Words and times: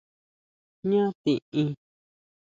¿Jñá 0.87 1.03
tiʼin? 1.23 1.69